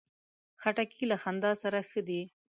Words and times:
خټکی 0.61 1.03
له 1.11 1.17
خندا 1.23 1.51
سره 1.61 1.79
ښه 1.89 2.01
ده. 2.07 2.21